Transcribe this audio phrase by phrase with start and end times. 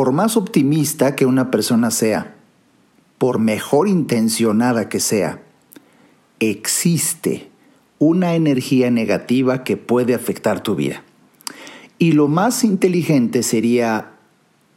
[0.00, 2.34] por más optimista que una persona sea,
[3.18, 5.42] por mejor intencionada que sea,
[6.38, 7.50] existe
[7.98, 11.04] una energía negativa que puede afectar tu vida.
[11.98, 14.12] Y lo más inteligente sería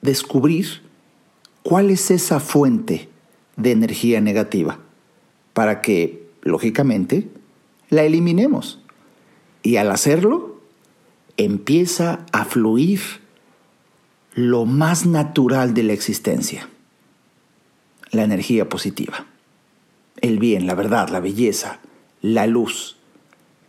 [0.01, 0.81] descubrir
[1.61, 3.07] cuál es esa fuente
[3.55, 4.79] de energía negativa
[5.53, 7.29] para que, lógicamente,
[7.89, 8.81] la eliminemos.
[9.61, 10.59] Y al hacerlo,
[11.37, 13.22] empieza a fluir
[14.36, 16.67] lo más natural de la existencia,
[18.12, 19.26] la energía positiva,
[20.21, 21.80] el bien, la verdad, la belleza,
[22.21, 22.98] la luz,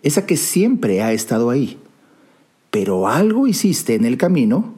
[0.02, 1.78] esa que siempre ha estado ahí,
[2.70, 4.74] pero algo hiciste en el camino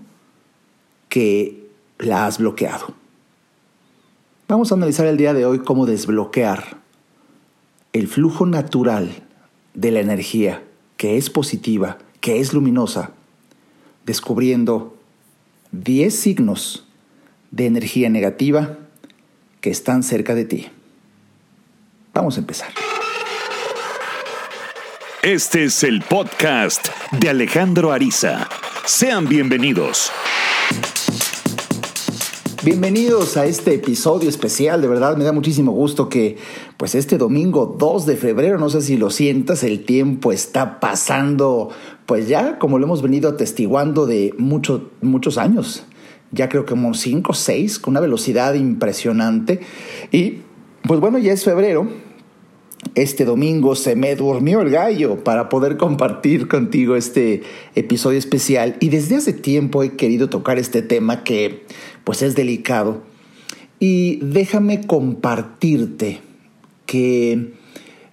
[1.09, 2.95] que la has bloqueado.
[4.49, 6.79] Vamos a analizar el día de hoy cómo desbloquear
[7.93, 9.11] el flujo natural
[9.75, 10.63] de la energía
[10.97, 13.13] que es positiva, que es luminosa,
[14.05, 14.96] descubriendo
[15.73, 16.87] 10 signos
[17.51, 18.79] de energía negativa
[19.61, 20.69] que están cerca de ti.
[22.15, 22.69] Vamos a empezar.
[25.23, 28.49] Este es el podcast de Alejandro Ariza.
[28.85, 30.13] Sean bienvenidos.
[32.67, 36.37] Bienvenidos a este episodio especial, de verdad me da muchísimo gusto que
[36.77, 41.69] pues este domingo 2 de febrero, no sé si lo sientas, el tiempo está pasando
[42.07, 45.85] pues ya como lo hemos venido atestiguando de muchos muchos años,
[46.33, 49.61] ya creo que como 5 o 6, con una velocidad impresionante.
[50.11, 50.41] Y
[50.83, 51.87] pues bueno, ya es febrero,
[52.97, 57.43] este domingo se me durmió el gallo para poder compartir contigo este
[57.75, 58.77] episodio especial.
[58.81, 61.65] Y desde hace tiempo he querido tocar este tema que
[62.07, 63.03] pues es delicado.
[63.81, 66.21] Y déjame compartirte
[66.87, 67.53] que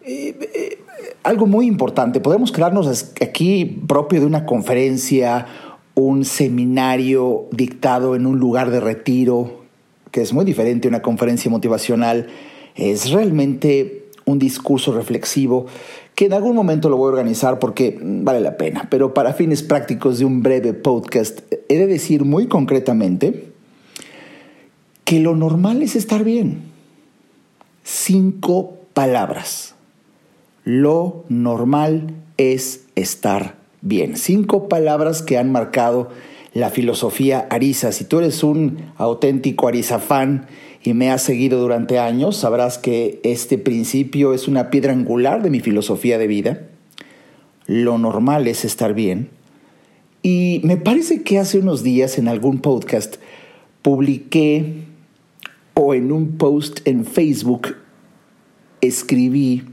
[0.04, 0.80] eh,
[1.22, 5.46] algo muy importante, podemos quedarnos aquí propio de una conferencia,
[5.94, 9.62] un seminario dictado en un lugar de retiro,
[10.10, 12.30] que es muy diferente a una conferencia motivacional,
[12.74, 15.68] es realmente un discurso reflexivo
[16.16, 19.62] que en algún momento lo voy a organizar porque vale la pena, pero para fines
[19.62, 23.53] prácticos de un breve podcast he de decir muy concretamente
[25.04, 26.62] que lo normal es estar bien.
[27.84, 29.76] Cinco palabras.
[30.64, 34.16] Lo normal es estar bien.
[34.16, 36.10] Cinco palabras que han marcado
[36.54, 37.92] la filosofía Arisa.
[37.92, 40.46] Si tú eres un auténtico Arisa fan
[40.84, 45.50] y me has seguido durante años, sabrás que este principio es una piedra angular de
[45.50, 46.68] mi filosofía de vida.
[47.66, 49.30] Lo normal es estar bien.
[50.22, 53.16] Y me parece que hace unos días en algún podcast
[53.82, 54.86] publiqué
[55.74, 57.76] o en un post en Facebook
[58.82, 59.64] escribí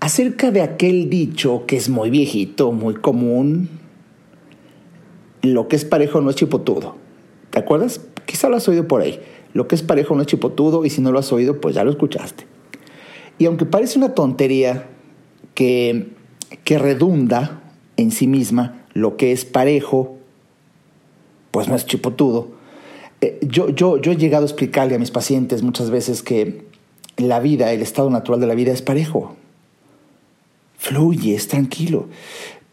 [0.00, 3.68] acerca de aquel dicho que es muy viejito, muy común,
[5.42, 6.96] lo que es parejo no es chipotudo.
[7.50, 8.00] ¿Te acuerdas?
[8.26, 9.20] Quizá lo has oído por ahí.
[9.54, 11.84] Lo que es parejo no es chipotudo y si no lo has oído, pues ya
[11.84, 12.46] lo escuchaste.
[13.38, 14.88] Y aunque parece una tontería
[15.54, 16.08] que,
[16.64, 17.62] que redunda
[17.96, 20.16] en sí misma, lo que es parejo,
[21.50, 22.48] pues no es chipotudo.
[23.22, 26.64] Eh, yo, yo, yo he llegado a explicarle a mis pacientes muchas veces que
[27.16, 29.36] la vida, el estado natural de la vida es parejo.
[30.76, 32.08] Fluye, es tranquilo.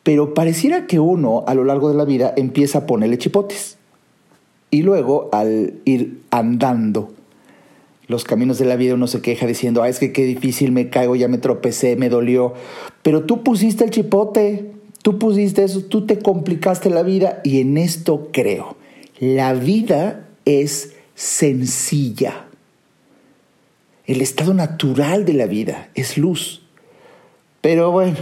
[0.01, 3.77] Pero pareciera que uno a lo largo de la vida empieza a ponerle chipotes.
[4.71, 7.11] Y luego, al ir andando
[8.07, 10.89] los caminos de la vida, uno se queja diciendo, ah, es que qué difícil me
[10.89, 12.55] caigo, ya me tropecé, me dolió.
[13.03, 14.71] Pero tú pusiste el chipote,
[15.03, 18.77] tú pusiste eso, tú te complicaste la vida y en esto creo.
[19.19, 22.47] La vida es sencilla.
[24.07, 26.63] El estado natural de la vida es luz.
[27.61, 28.17] Pero bueno,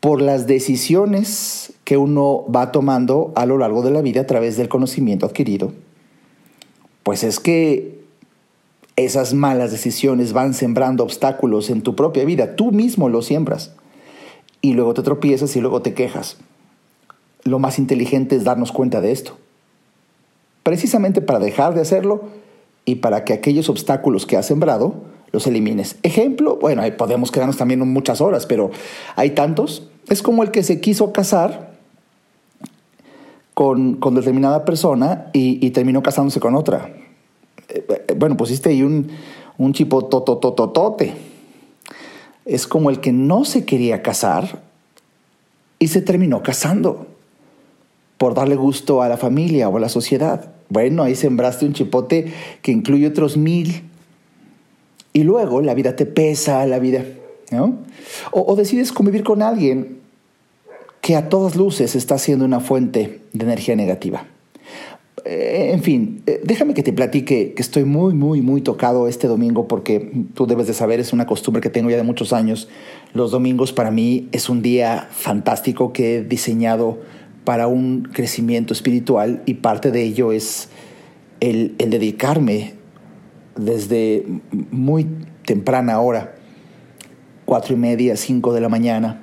[0.00, 4.56] por las decisiones que uno va tomando a lo largo de la vida a través
[4.56, 5.72] del conocimiento adquirido,
[7.04, 8.00] pues es que
[8.96, 12.56] esas malas decisiones van sembrando obstáculos en tu propia vida.
[12.56, 13.72] Tú mismo lo siembras.
[14.62, 16.38] Y luego te tropiezas y luego te quejas.
[17.44, 19.38] Lo más inteligente es darnos cuenta de esto.
[20.66, 22.24] Precisamente para dejar de hacerlo
[22.84, 24.94] y para que aquellos obstáculos que has sembrado
[25.30, 25.94] los elimines.
[26.02, 28.72] Ejemplo, bueno, ahí podemos quedarnos también muchas horas, pero
[29.14, 31.76] hay tantos es como el que se quiso casar
[33.54, 36.90] con, determinada persona y, terminó casándose con otra.
[37.68, 39.06] Eh, eh, bueno, pusiste ahí un,
[39.58, 40.08] un chipo.
[42.44, 44.62] Es como el que no se quería casar
[45.78, 47.06] y se terminó casando
[48.18, 50.55] por darle gusto a la familia o a la sociedad.
[50.68, 52.32] Bueno, ahí sembraste un chipote
[52.62, 53.82] que incluye otros mil.
[55.12, 57.02] Y luego la vida te pesa, la vida
[58.32, 59.98] o, decides convivir con alguien
[61.00, 64.26] que a todas luces está siendo una fuente de energía negativa.
[65.24, 69.26] eh, en fin, eh, déjame que te platique que estoy muy, muy, muy tocado este
[69.26, 72.68] domingo porque tú debes de saber, es una costumbre que tengo ya de muchos años.
[73.12, 76.98] Los domingos para mí es un día fantástico que he diseñado
[77.46, 80.68] para un crecimiento espiritual y parte de ello es
[81.38, 82.74] el, dedicarme
[83.54, 84.26] desde
[84.72, 85.06] muy
[85.44, 86.34] temprana hora,
[87.44, 89.22] cuatro y media, cinco de la mañana,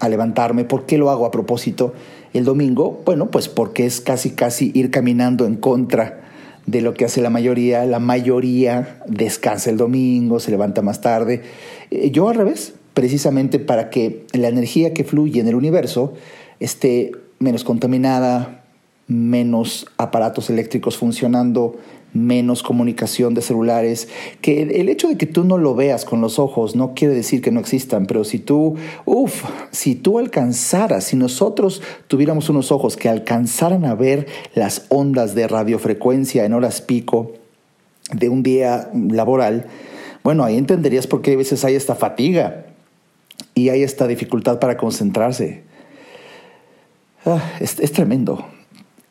[0.00, 0.64] a levantarme.
[0.64, 1.92] ¿Por qué lo hago a propósito?
[2.32, 6.22] El domingo, bueno, pues porque es casi, casi ir caminando en contra
[6.64, 7.84] de lo que hace la mayoría.
[7.84, 11.42] La mayoría descansa el domingo, se levanta más tarde.
[11.90, 16.14] Eh, yo al revés, precisamente para que la energía que fluye en el universo
[16.60, 18.64] esté menos contaminada,
[19.06, 21.76] menos aparatos eléctricos funcionando
[22.14, 24.08] menos comunicación de celulares,
[24.40, 27.40] que el hecho de que tú no lo veas con los ojos no quiere decir
[27.40, 32.96] que no existan, pero si tú, uff, si tú alcanzaras, si nosotros tuviéramos unos ojos
[32.96, 37.32] que alcanzaran a ver las ondas de radiofrecuencia en horas pico
[38.12, 39.66] de un día laboral,
[40.22, 42.66] bueno, ahí entenderías por qué a veces hay esta fatiga
[43.54, 45.62] y hay esta dificultad para concentrarse.
[47.24, 48.46] Ah, es, es tremendo.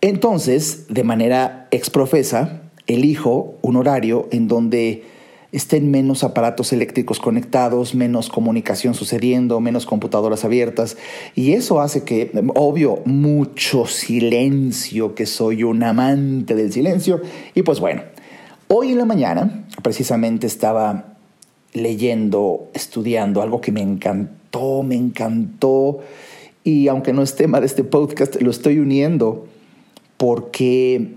[0.02, 5.04] Entonces, de manera exprofesa, elijo un horario en donde
[5.52, 10.98] estén menos aparatos eléctricos conectados, menos comunicación sucediendo, menos computadoras abiertas.
[11.36, 17.22] Y eso hace que, obvio, mucho silencio, que soy un amante del silencio.
[17.54, 18.04] Y pues bueno,
[18.68, 21.18] hoy en la mañana precisamente estaba
[21.74, 26.00] leyendo, estudiando algo que me encantó, me encantó.
[26.64, 29.48] Y aunque no es tema de este podcast, lo estoy uniendo
[30.18, 31.16] porque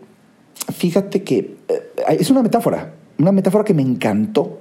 [0.73, 4.58] fíjate que eh, es una metáfora, una metáfora que me encantó,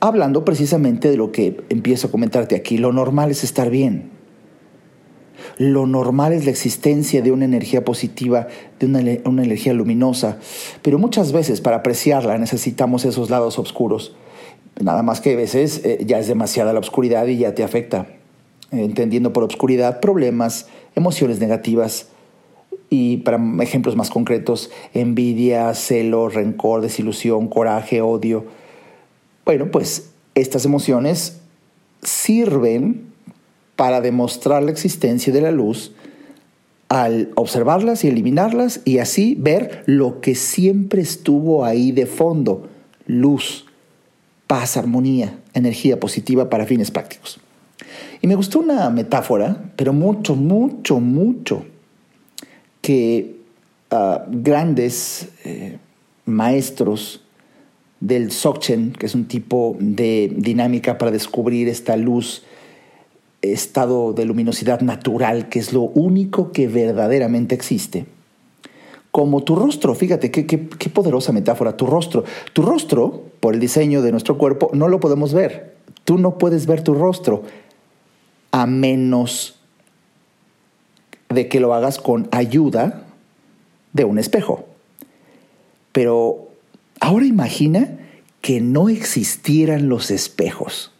[0.00, 2.76] hablando precisamente de lo que empiezo a comentarte aquí.
[2.78, 4.10] Lo normal es estar bien.
[5.58, 10.38] Lo normal es la existencia de una energía positiva, de una, energía luminosa,
[10.82, 14.14] pero muchas veces para apreciarla necesitamos esos lados oscuros.
[14.78, 18.06] Nada más que a veces eh, ya es demasiada la oscuridad y ya te afecta.
[18.76, 22.08] Entendiendo por oscuridad problemas, emociones negativas,
[22.88, 28.44] y para ejemplos más concretos, envidia, celo, rencor, desilusión, coraje, odio.
[29.44, 31.40] Bueno, pues estas emociones
[32.02, 33.06] sirven
[33.74, 35.92] para demostrar la existencia de la luz
[36.88, 42.68] al observarlas y eliminarlas y así ver lo que siempre estuvo ahí de fondo,
[43.06, 43.66] luz,
[44.46, 47.40] paz, armonía, energía positiva para fines prácticos.
[48.26, 51.62] Me gustó una metáfora, pero mucho, mucho, mucho
[52.80, 53.36] que
[53.92, 55.78] ah, grandes eh,
[56.24, 57.22] maestros
[58.00, 62.42] del Dzogchen, que es un tipo de dinámica para descubrir esta luz,
[63.42, 68.06] estado de luminosidad natural, que es lo único que verdaderamente existe.
[69.12, 72.24] Como tu rostro, fíjate qué, qué poderosa metáfora, tu rostro.
[72.52, 75.76] Tu rostro, por el diseño de nuestro cuerpo, no lo podemos ver.
[76.02, 77.44] Tú no puedes ver tu rostro
[78.56, 79.60] a menos
[81.28, 83.04] de que lo hagas con ayuda
[83.92, 84.66] de un espejo.
[85.92, 86.48] Pero
[86.98, 87.98] ahora imagina
[88.40, 90.90] que no existieran los espejos.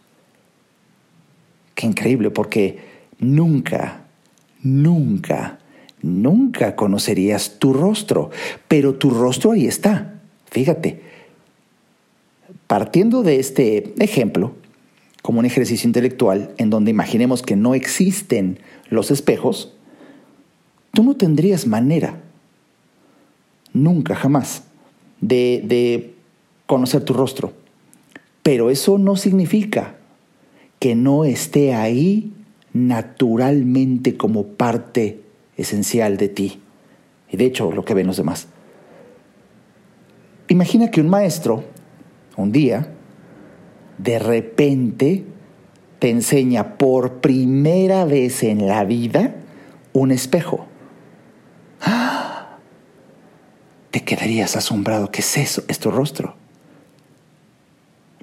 [1.73, 2.77] Qué increíble, porque
[3.17, 4.05] nunca,
[4.61, 5.57] nunca,
[6.03, 8.29] nunca conocerías tu rostro,
[8.67, 10.21] pero tu rostro ahí está.
[10.51, 11.01] Fíjate,
[12.67, 14.53] partiendo de este ejemplo,
[15.27, 19.73] como un ejercicio intelectual en donde imaginemos que no existen los espejos,
[20.93, 22.21] tú no tendrías manera,
[23.73, 24.63] nunca, jamás,
[25.19, 26.15] de, de
[26.65, 27.51] conocer tu rostro.
[28.41, 29.97] Pero eso no significa
[30.79, 32.31] que no esté ahí
[32.71, 35.23] naturalmente como parte
[35.57, 36.61] esencial de ti.
[37.29, 38.47] Y de hecho, lo que ven los demás.
[40.47, 41.65] Imagina que un maestro,
[42.37, 42.93] un día,
[43.97, 45.23] de repente
[45.99, 49.35] te enseña por primera vez en la vida
[49.93, 50.67] un espejo.
[53.91, 55.11] Te quedarías asombrado.
[55.11, 55.63] ¿Qué es eso?
[55.67, 56.35] Es tu rostro.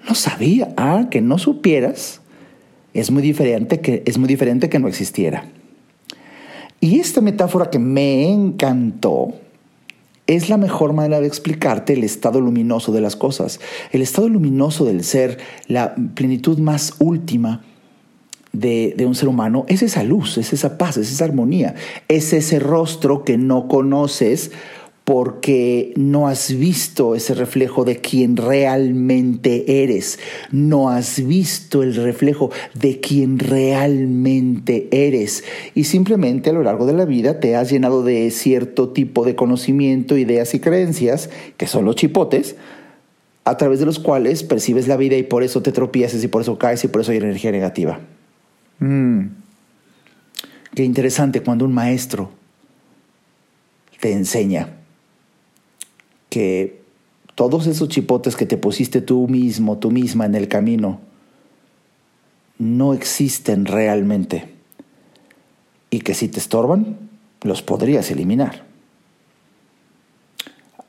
[0.09, 0.73] No sabía.
[0.77, 2.21] Ah, que no supieras.
[2.93, 5.47] Es muy diferente que, es muy diferente que no existiera.
[6.81, 9.35] Y esta metáfora que me encantó
[10.27, 13.61] es la mejor manera de explicarte el estado luminoso de las cosas.
[13.93, 17.63] El estado luminoso del ser, la plenitud más última
[18.53, 21.75] de, un ser humano es esa luz, es esa paz, es esa armonía,
[22.09, 24.53] es ese rostro que no conoces
[25.05, 30.19] porque no has visto ese reflejo de quien realmente eres,
[30.51, 35.45] no has visto el reflejo de quien realmente eres
[35.75, 39.35] y simplemente a lo largo de la vida te has llenado de cierto tipo de
[39.35, 42.57] conocimiento, ideas y creencias, que son los chipotes,
[43.45, 46.41] a través de los cuales percibes la vida y por eso te tropiezas y por
[46.41, 48.01] eso caes y por eso hay energía negativa.
[48.79, 49.27] Mm.
[50.75, 52.31] Qué interesante cuando un maestro
[54.01, 54.71] te enseña
[56.35, 56.83] que
[57.37, 60.99] todos esos chipotes que te pusiste tú mismo, tú misma en el camino,
[62.59, 64.53] no existen realmente
[65.91, 66.99] y que si te estorban,
[67.43, 68.65] los podrías eliminar.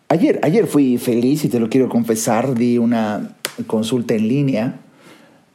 [0.10, 3.36] Ayer, ayer fui feliz y te lo quiero confesar, di una
[3.68, 4.80] consulta en línea.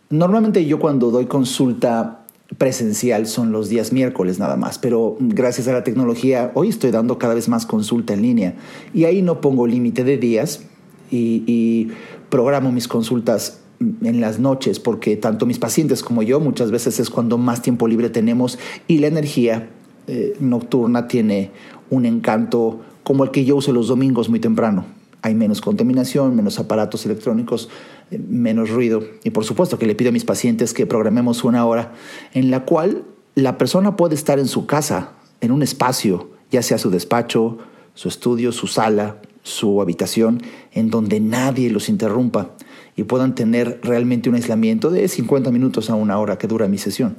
[0.09, 2.20] Normalmente yo cuando doy consulta
[2.59, 7.19] presencial son los días miércoles nada más, pero gracias a la tecnología hoy estoy dando
[7.19, 8.55] cada vez más consulta en línea
[8.93, 10.63] y ahí no pongo límite de días
[11.11, 11.89] y,
[12.29, 17.11] programo mis consultas en las noches porque tanto mis pacientes como yo muchas veces es
[17.11, 19.69] cuando más tiempo libre tenemos y la energía
[20.07, 21.51] eh, nocturna tiene
[21.91, 25.00] un encanto como el que yo uso los domingos muy temprano.
[25.23, 27.69] Hay menos contaminación, menos aparatos electrónicos,
[28.11, 29.03] menos ruido.
[29.25, 31.93] Y por supuesto que le pido a mis pacientes que programemos una hora
[32.33, 36.79] en la cual la persona puede estar en su casa, en un espacio, ya sea
[36.79, 37.59] su despacho,
[37.95, 42.51] su estudio, su sala, su habitación, en donde nadie los interrumpa
[42.97, 46.79] y puedan tener realmente un aislamiento de 50 minutos a una hora que dura mi
[46.79, 47.17] sesión.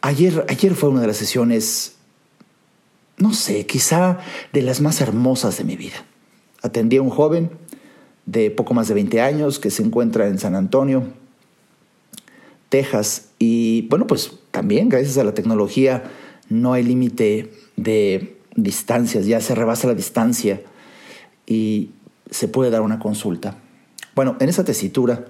[0.00, 1.96] Ayer, ayer fue una de las sesiones,
[3.16, 4.18] no sé, quizá
[4.52, 6.04] de las más hermosas de mi vida.
[6.64, 7.50] Atendí a un joven
[8.24, 11.04] de poco más de 20 años que se encuentra en San Antonio,
[12.70, 13.28] Texas.
[13.38, 16.04] Y bueno, pues también gracias a la tecnología
[16.48, 20.62] no hay límite de distancias, ya se rebasa la distancia
[21.46, 21.90] y
[22.30, 23.58] se puede dar una consulta.
[24.14, 25.26] Bueno, en esa tesitura,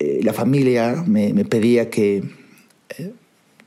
[0.00, 2.24] eh, la familia me, pedía que
[2.98, 3.12] eh,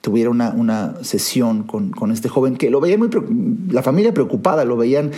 [0.01, 3.09] tuviera una, una sesión con, con, este joven que lo veía muy,
[3.69, 5.12] la familia preocupada, lo veían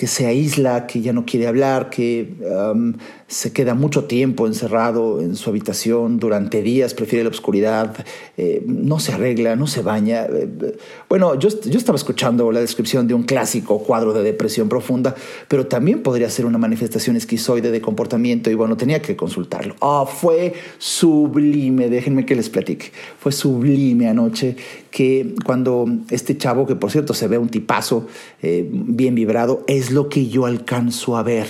[0.00, 2.94] que se aísla, que ya no quiere hablar, que um,
[3.26, 7.94] se queda mucho tiempo encerrado en su habitación durante días, prefiere la oscuridad,
[8.38, 10.24] eh, no se arregla, no se baña.
[10.24, 15.14] Eh, bueno, yo, yo estaba escuchando la descripción de un clásico cuadro de depresión profunda,
[15.48, 19.76] pero también podría ser una manifestación esquizoide de comportamiento y bueno, tenía que consultarlo.
[19.82, 22.90] Ah, fue sublime, déjenme que les platique.
[23.18, 24.56] Fue sublime anoche
[24.90, 28.08] que cuando este chavo, que por cierto se ve un tipazo
[28.42, 31.48] eh, bien vibrado, es lo que yo alcanzo a ver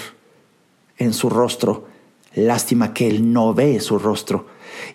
[0.98, 1.86] en su rostro.
[2.34, 4.46] Lástima que él no ve su rostro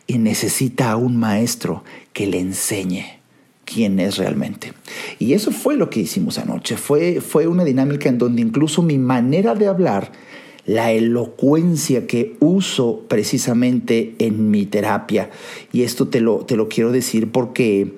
[0.08, 1.84] y necesita a un maestro
[2.14, 3.20] que le enseñe
[3.66, 4.74] quién es realmente.
[5.20, 6.78] Y eso fue lo que hicimos anoche.
[6.78, 10.12] Fue, fue una dinámica en donde incluso mi manera de hablar,
[10.66, 15.30] la elocuencia que uso precisamente en mi terapia,
[15.72, 17.94] y esto te lo, te lo quiero decir porque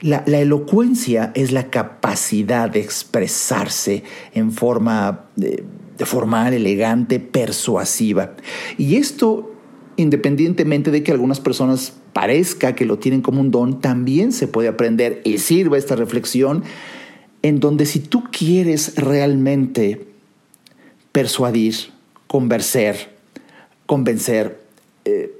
[0.00, 5.64] la, elocuencia es la capacidad de expresarse en forma de,
[5.98, 8.34] formal, elegante, persuasiva.
[8.76, 9.52] Y esto,
[9.96, 14.68] independientemente de que algunas personas parezca que lo tienen como un don, también se puede
[14.68, 16.64] aprender y sirva esta reflexión
[17.42, 20.06] en donde si tú quieres realmente
[21.12, 21.74] persuadir,
[22.26, 23.16] convencer,
[23.86, 24.60] convencer,
[25.04, 25.32] eh,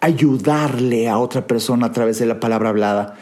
[0.00, 3.16] ayudarle a otra persona a través de la palabra hablada.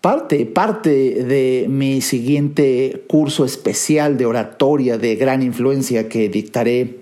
[0.00, 7.00] Parte, parte de mi siguiente curso especial de oratoria de gran influencia que dictaré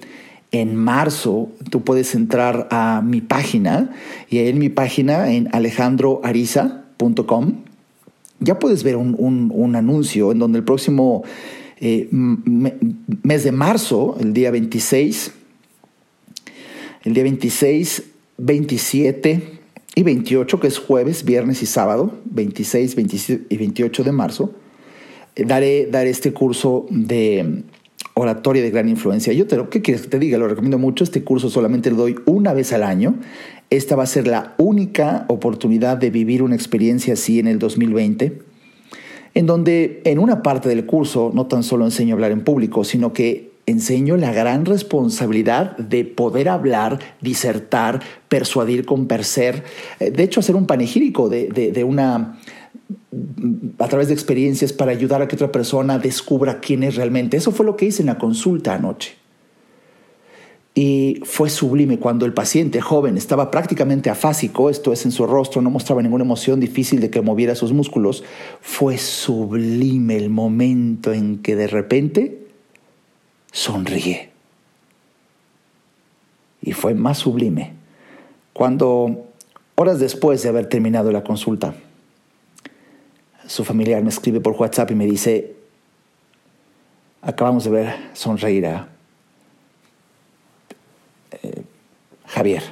[0.50, 3.90] en marzo, tú puedes entrar a mi página
[4.30, 7.66] y en mi página en alejandroariza.com
[8.38, 11.24] ya puedes ver un, anuncio en donde el próximo
[11.80, 15.32] eh, mes de marzo, el día 26,
[17.04, 18.02] el día 26
[18.38, 19.60] 27
[19.94, 24.54] y 28, que es jueves, viernes y sábado, 26, 27 y 28 de marzo,
[25.34, 27.64] eh, daré, daré este curso de
[28.14, 29.32] oratoria de gran influencia.
[29.32, 31.04] Yo te lo que quieres que te diga, lo recomiendo mucho.
[31.04, 33.16] Este curso solamente lo doy una vez al año.
[33.70, 38.38] Esta va a ser la única oportunidad de vivir una experiencia así en el 2020,
[39.34, 42.84] en donde en una parte del curso no tan solo enseño a hablar en público,
[42.84, 49.64] sino que enseño la gran responsabilidad de poder hablar, disertar, persuadir, convencer,
[49.98, 52.38] eh, de hecho hacer un panegírico de, una
[53.78, 57.36] a través de experiencias para ayudar a que otra persona descubra quién es realmente.
[57.36, 59.14] Eso fue lo que hice en la consulta anoche.
[60.74, 65.62] y fue sublime cuando el paciente joven estaba prácticamente afásico, esto es en su rostro,
[65.62, 68.22] no mostraba ninguna emoción difícil de que moviera sus músculos.
[68.60, 72.45] Fue sublime el momento en que de repente
[73.56, 74.28] sonríe.
[76.60, 77.72] Y fue más sublime
[78.52, 79.28] cuando,
[79.76, 81.74] horas después de haber terminado la consulta,
[83.46, 85.56] su familiar me escribe por WhatsApp y me dice,
[87.22, 88.88] acabamos de ver sonreír a
[91.30, 91.62] eh,
[92.26, 92.62] Javier,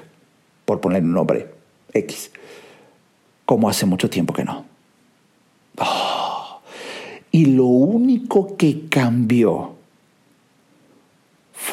[0.67, 1.49] por poner un nombre
[1.95, 2.31] X,
[3.47, 4.67] como hace mucho tiempo que no.
[5.79, 6.61] Oh,
[7.31, 9.76] y lo único que cambió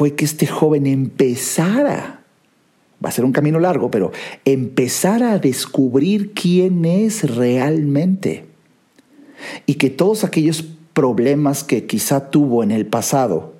[0.02, 2.24] fue que este joven empezara,
[3.06, 4.12] va a ser un camino largo, pero
[4.46, 8.46] empezara a descubrir quién es realmente.
[9.68, 13.54] Y que todos aquellos problemas que quizá tuvo en el pasado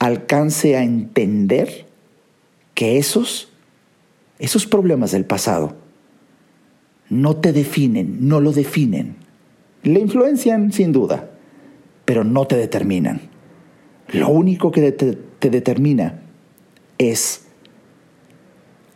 [0.00, 1.86] alcance a entender
[2.74, 3.52] que esos,
[4.40, 5.76] esos problemas del pasado
[7.08, 9.14] no te definen, no lo definen.
[9.84, 11.30] Le influencian sin duda,
[12.04, 13.37] pero no te determinan.
[14.12, 16.22] Lo único que te, te determina
[16.98, 17.42] es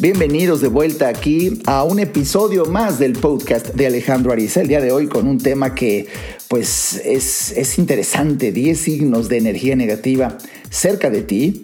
[0.00, 4.62] Bienvenidos de vuelta aquí a un episodio más del podcast de Alejandro Ariza.
[4.62, 6.08] El día de hoy con un tema que
[6.48, 10.38] pues es, es interesante, 10 signos de energía negativa
[10.70, 11.62] cerca de ti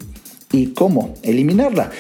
[0.57, 1.91] y cómo eliminarla.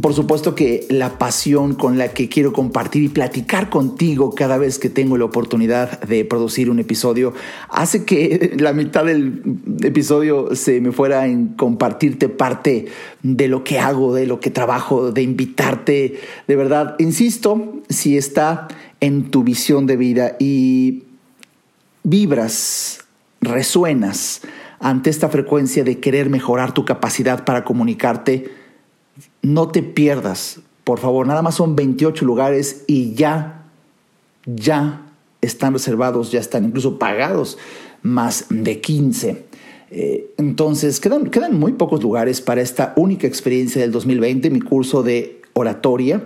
[0.00, 4.78] Por supuesto que la pasión con la que quiero compartir y platicar contigo cada vez
[4.78, 7.32] que tengo la oportunidad de producir un episodio
[7.70, 9.42] hace que la mitad del
[9.82, 12.86] episodio se me fuera en compartirte parte
[13.22, 16.20] de lo que hago, de lo que trabajo, de invitarte.
[16.46, 18.68] De verdad, insisto, si está
[19.00, 21.04] en tu visión de vida y
[22.04, 23.00] vibras,
[23.40, 24.42] resuenas,
[24.82, 28.50] ante esta frecuencia de querer mejorar tu capacidad para comunicarte,
[29.40, 33.62] no te pierdas, por favor, nada más son 28 lugares y ya,
[34.44, 35.06] ya
[35.40, 37.58] están reservados, ya están incluso pagados
[38.02, 39.44] más de 15.
[39.92, 45.04] Eh, entonces, quedan, quedan muy pocos lugares para esta única experiencia del 2020, mi curso
[45.04, 46.24] de oratoria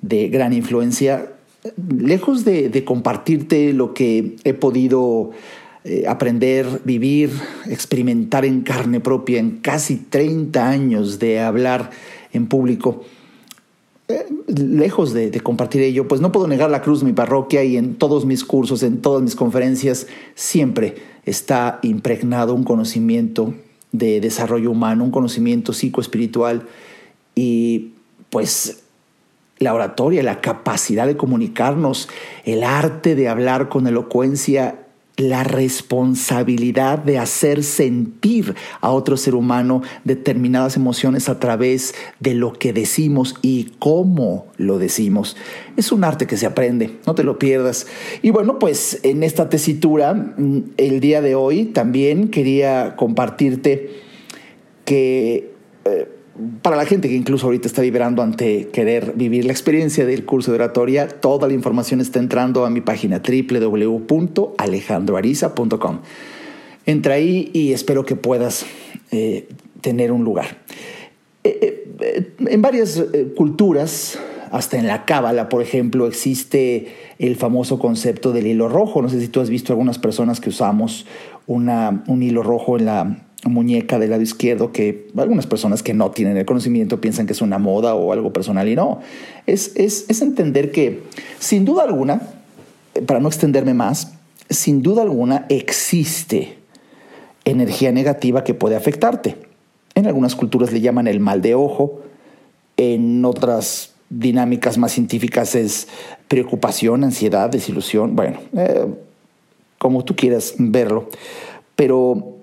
[0.00, 1.32] de gran influencia.
[1.98, 5.32] Lejos de, de compartirte lo que he podido
[5.84, 7.30] eh, aprender, vivir,
[7.66, 11.90] experimentar en carne propia en casi 30 años de hablar
[12.32, 13.04] en público.
[14.08, 17.76] Eh, lejos de, de, compartir ello, pues no puedo negar la cruz mi parroquia y
[17.76, 23.52] en todos mis cursos, en todas mis conferencias, siempre está impregnado un conocimiento
[23.92, 26.66] de desarrollo humano, un conocimiento psicoespiritual
[27.34, 27.92] y
[28.30, 28.84] pues
[29.58, 32.08] la oratoria, la capacidad de comunicarnos,
[32.44, 34.83] el arte de hablar con elocuencia
[35.16, 42.52] la responsabilidad de hacer sentir a otro ser humano determinadas emociones a través de lo
[42.52, 45.36] que decimos y cómo lo decimos.
[45.76, 47.86] Es un arte que se aprende, no te lo pierdas.
[48.22, 53.90] Y bueno, pues en esta tesitura, mm, el día de hoy también quería compartirte
[54.84, 55.52] que...
[55.84, 56.13] Eh,
[56.62, 60.50] para la gente que incluso ahorita está vibrando ante querer vivir la experiencia del curso
[60.50, 66.00] de oratoria, toda la información está entrando a mi página www.alejandroariza.com.
[66.86, 68.66] Entra ahí y espero que puedas
[69.12, 69.46] eh,
[69.80, 70.58] tener un lugar.
[71.44, 73.00] Eh, eh, en varias
[73.36, 74.18] culturas,
[74.50, 79.02] hasta en la cábala, por ejemplo, existe el famoso concepto del hilo rojo.
[79.02, 81.06] No sé si tú has visto algunas personas que usamos
[81.46, 86.36] un hilo rojo en la, muñeca del lado izquierdo que algunas personas que no tienen
[86.36, 89.00] el conocimiento piensan que es una moda o algo personal y no.
[89.46, 91.02] Es, es, entender que,
[91.38, 92.22] sin duda alguna,
[93.06, 94.14] para no extenderme más,
[94.50, 96.56] sin duda alguna existe
[97.44, 99.36] energía negativa que puede afectarte.
[99.94, 102.00] En algunas culturas le llaman el mal de ojo,
[102.76, 105.88] en otras dinámicas más científicas es
[106.28, 108.86] preocupación, ansiedad, desilusión, bueno, eh,
[109.78, 111.08] como tú quieras verlo.
[111.76, 112.33] Pero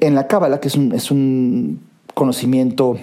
[0.00, 1.80] en la Cábala, que es un, es un,
[2.14, 2.96] conocimiento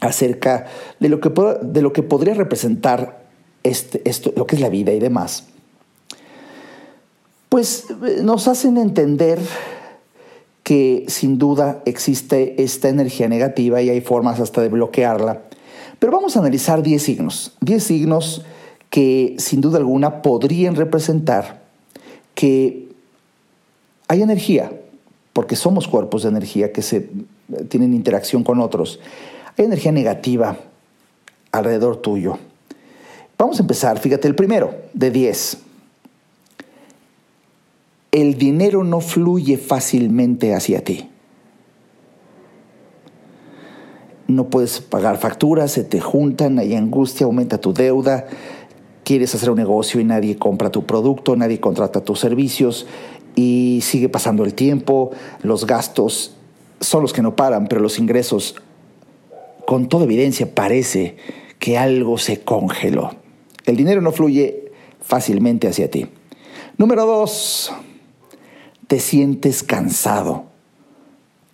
[0.00, 0.66] acerca
[0.98, 3.24] de lo que, de lo que podría representar
[3.62, 5.46] este, esto, lo que es la vida y demás,
[7.48, 9.38] pues eh, nos hacen entender
[10.62, 15.42] que sin duda existe esta energía negativa y hay formas hasta de bloquearla.
[15.98, 18.44] Pero vamos a analizar 10 signos, 10 signos
[18.88, 21.62] que sin duda alguna podrían representar
[22.34, 22.88] que
[24.08, 24.72] hay energía,
[25.32, 27.08] porque somos cuerpos de energía que se,
[27.68, 29.00] tienen interacción con otros.
[29.56, 30.56] Hay energía negativa
[31.52, 32.38] alrededor tuyo.
[33.38, 35.58] Vamos a empezar, fíjate, el primero de 10.
[38.12, 41.08] El dinero no fluye fácilmente hacia ti.
[44.26, 48.26] No puedes pagar facturas, se te juntan, hay angustia, aumenta tu deuda,
[49.04, 52.86] quieres hacer un negocio y nadie compra tu producto, nadie contrata tus servicios,
[53.34, 55.10] y sigue pasando el tiempo,
[55.42, 56.34] los gastos
[56.80, 58.56] son los que no paran, pero los ingresos,
[59.66, 61.16] con toda evidencia, parece
[61.58, 63.14] que algo se congeló.
[63.66, 66.06] El dinero no fluye fácilmente hacia ti.
[66.78, 67.72] Número dos,
[68.86, 70.46] te sientes cansado,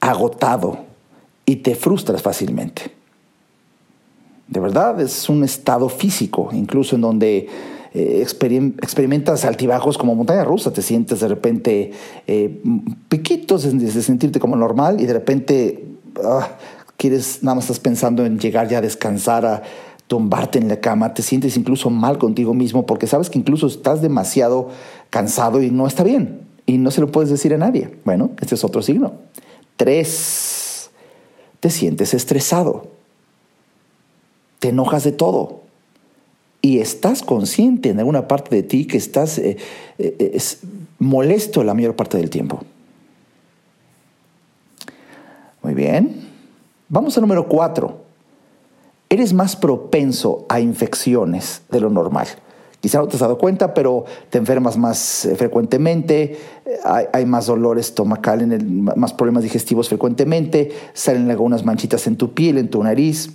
[0.01, 0.85] agotado
[1.45, 2.93] y te frustras fácilmente.
[4.49, 7.49] De verdad, es un estado físico, incluso en donde
[7.99, 11.93] eh, experimentas altibajos como montaña rusa, te sientes de repente
[12.27, 12.61] eh,
[13.09, 15.87] piquitos de, sentirte como normal y de repente
[16.23, 16.59] ah,
[16.99, 19.63] quieres, nada más estás pensando en llegar ya a descansar, a
[20.09, 24.03] tumbarte en la cama, te sientes incluso mal contigo mismo porque sabes que incluso estás
[24.03, 24.69] demasiado
[25.09, 27.97] cansado y no está bien y no se lo puedes decir a nadie.
[28.05, 29.15] Bueno, este es otro signo.
[29.79, 30.91] Tres,
[31.61, 32.89] te sientes estresado,
[34.59, 35.66] te enojas de todo
[36.67, 39.57] y estás consciente en alguna parte de ti que estás eh,
[39.99, 40.39] eh,
[40.99, 42.61] molesto la mayor parte del tiempo.
[45.63, 46.27] Muy bien.
[46.89, 48.03] Vamos al número cuatro.
[49.09, 52.27] Eres más propenso a infecciones de lo normal.
[52.81, 56.37] Quizá no te has dado cuenta, pero te enfermas más eh, frecuentemente,
[57.13, 62.35] hay, más dolor estomacal, en el, más problemas digestivos frecuentemente, salen algunas manchitas en tu
[62.35, 63.31] piel, en tu nariz.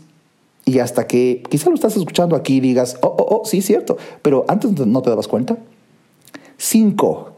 [0.65, 3.97] Y hasta que quizá lo estás escuchando aquí y digas, oh, oh, oh, sí, cierto,
[4.21, 5.57] pero antes no te dabas cuenta.
[6.57, 7.37] Cinco,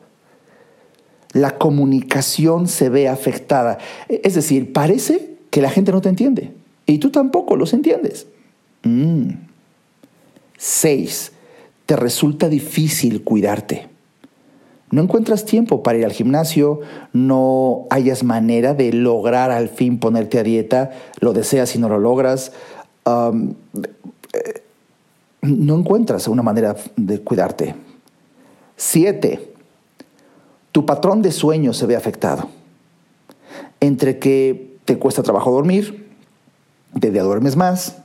[1.32, 3.80] la comunicación se ve afectada.
[4.08, 6.54] Es decir, parece que la gente no te entiende
[6.86, 8.28] y tú tampoco los entiendes.
[8.84, 9.30] Mm.
[10.58, 11.32] Seis,
[11.86, 13.90] te resulta difícil cuidarte.
[14.92, 16.82] No encuentras tiempo para ir al gimnasio,
[17.14, 21.98] no hayas manera de lograr al fin ponerte a dieta, lo deseas y no lo
[21.98, 22.52] logras,
[23.06, 24.64] eh,
[25.42, 27.76] no encuentras una manera de cuidarte.
[28.78, 29.54] Siete,
[30.72, 32.50] tu patrón de sueño se ve afectado.
[33.80, 36.10] Entre que te cuesta trabajo dormir,
[37.00, 37.98] te duermes más,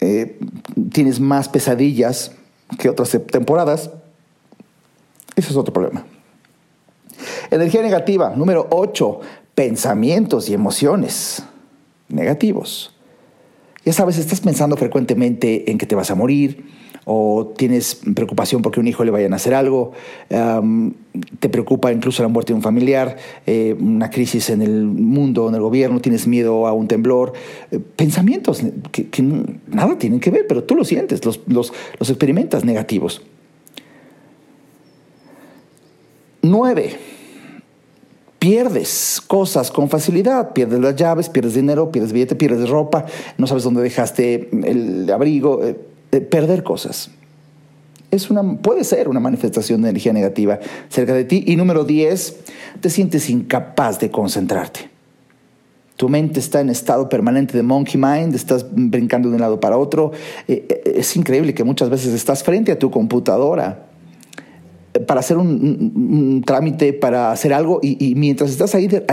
[0.00, 0.38] eh,
[0.92, 2.32] tienes más pesadillas
[2.78, 3.90] que otras temporadas,
[5.36, 6.04] ese es otro problema.
[7.50, 9.20] Energía negativa, número 8,
[9.54, 11.42] pensamientos y emociones
[12.08, 12.94] negativos.
[13.84, 16.64] Ya sabes, estás pensando frecuentemente en que te vas a morir
[17.06, 19.92] o tienes preocupación porque un hijo le vayan a hacer algo,
[20.28, 23.16] te preocupa incluso la muerte de un familiar,
[23.46, 27.32] eh, una crisis en el mundo, en el gobierno, tienes miedo a un temblor,
[27.70, 28.62] eh, pensamientos
[28.92, 29.22] que,
[29.66, 33.22] nada tienen que ver, pero tú lo sientes, los, los experimentas negativos.
[36.42, 36.96] Nueve,
[38.40, 43.04] pierdes cosas con facilidad, pierdes las llaves, pierdes dinero, pierdes billete, pierdes ropa,
[43.38, 45.78] no sabes dónde dejaste el abrigo, eh,
[46.10, 47.10] eh, perder cosas.
[48.10, 51.44] Es una, puede ser una manifestación de energía negativa cerca de ti.
[51.46, 52.36] Y número 10,
[52.80, 54.88] te sientes incapaz de concentrarte.
[55.96, 59.76] Tu mente está en estado permanente de monkey mind, estás brincando de un lado para
[59.76, 60.12] otro.
[60.48, 63.89] Eh, es increíble que muchas veces estás frente a tu computadora
[65.06, 69.04] para hacer un, trámite, para hacer algo, y, mientras estás ahí, de,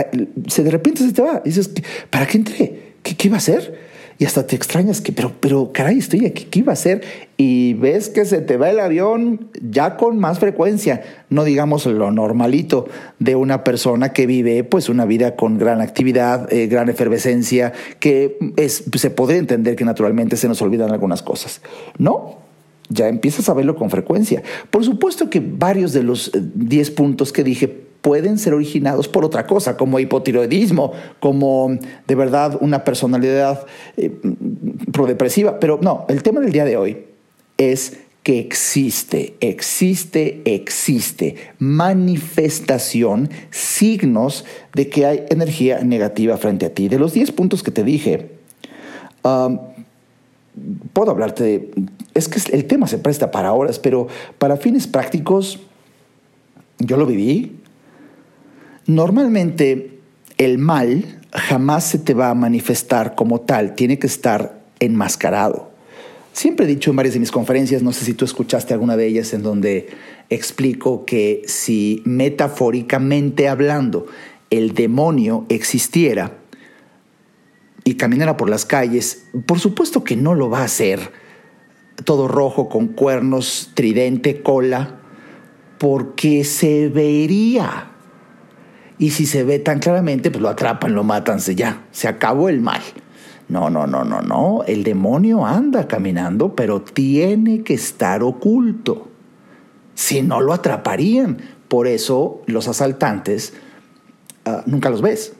[0.48, 1.42] se de repente se te va.
[1.44, 1.70] Y dices,
[2.10, 2.94] ¿para qué entré?
[3.02, 3.88] ¿Qué, qué iba a hacer?
[4.20, 7.02] Y hasta te extrañas que, pero, pero, caray, estoy aquí, ¿qué iba a hacer?
[7.36, 12.10] Y ves que se te va el avión ya con más frecuencia, no digamos lo
[12.10, 12.88] normalito
[13.20, 18.38] de una persona que vive pues una vida con gran actividad, eh, gran efervescencia, que
[18.56, 21.60] es, se podría entender que naturalmente se nos olvidan algunas cosas.
[21.96, 22.47] No,
[22.88, 24.42] ya empiezas a verlo con frecuencia.
[24.70, 27.68] Por supuesto que varios de los 10 eh, puntos que dije
[28.00, 34.10] pueden ser originados por otra cosa, como hipotiroidismo, como de verdad una personalidad eh,
[34.92, 35.58] prodepresiva.
[35.60, 37.04] Pero no, el tema del día de hoy
[37.56, 46.88] es que existe, existe, existe manifestación, signos de que hay energía negativa frente a ti.
[46.88, 48.32] De los 10 puntos que te dije,
[49.24, 49.58] um,
[50.92, 51.70] puedo hablarte de,
[52.14, 55.60] es que el tema se presta para horas, pero para fines prácticos,
[56.78, 57.56] yo lo viví.
[58.86, 59.98] Normalmente
[60.38, 65.70] el mal jamás se te va a manifestar como tal, tiene que estar enmascarado.
[66.32, 69.06] Siempre he dicho en varias de mis conferencias, no sé si tú escuchaste alguna de
[69.06, 69.88] ellas, en donde
[70.30, 74.06] explico que si metafóricamente hablando
[74.50, 76.38] el demonio existiera,
[77.88, 81.10] y caminara por las calles, por supuesto que no lo va a hacer
[82.04, 84.98] todo rojo con cuernos, tridente, cola,
[85.78, 87.92] porque se vería.
[88.98, 92.50] Y si se ve tan claramente, pues lo atrapan, lo matan, se ya, se acabó
[92.50, 92.82] el mal.
[93.48, 94.64] No, no, no, no, no.
[94.66, 99.08] El demonio anda caminando, pero tiene que estar oculto.
[99.94, 101.38] Si no lo atraparían.
[101.68, 103.54] Por eso los asaltantes
[104.44, 105.37] ah, nunca los ves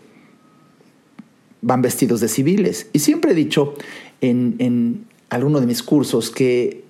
[1.62, 2.88] van vestidos de civiles.
[2.92, 3.74] Y siempre he dicho
[4.20, 6.84] en, en alguno de mis cursos que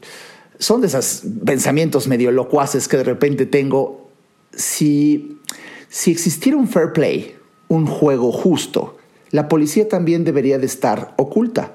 [0.58, 4.10] son de esos pensamientos medio locuaces que de repente tengo.
[4.52, 5.38] Si,
[5.88, 7.36] si existiera un fair play,
[7.68, 8.96] un juego justo,
[9.30, 11.74] la policía también debería de estar oculta.